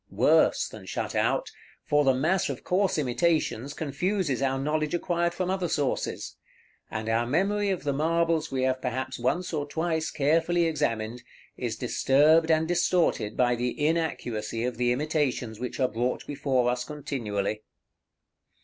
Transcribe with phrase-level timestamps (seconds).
[0.09, 1.51] Worse than shut out,
[1.85, 6.37] for the mass of coarse imitations confuses our knowledge acquired from other sources;
[6.89, 11.21] and our memory of the marbles we have perhaps once or twice carefully examined,
[11.55, 16.83] is disturbed and distorted by the inaccuracy of the imitations which are brought before us
[16.83, 17.61] continually.